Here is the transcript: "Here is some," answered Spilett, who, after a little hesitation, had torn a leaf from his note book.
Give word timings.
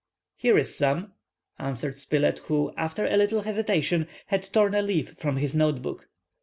"Here 0.35 0.57
is 0.57 0.75
some," 0.75 1.13
answered 1.59 1.95
Spilett, 1.95 2.39
who, 2.45 2.73
after 2.75 3.05
a 3.05 3.17
little 3.17 3.41
hesitation, 3.43 4.07
had 4.25 4.41
torn 4.41 4.73
a 4.73 4.81
leaf 4.81 5.13
from 5.19 5.35
his 5.37 5.53
note 5.53 5.83
book. 5.83 6.09